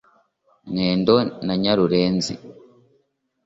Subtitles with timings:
[0.69, 1.15] Mwendo
[1.45, 2.33] na Nyarurenzi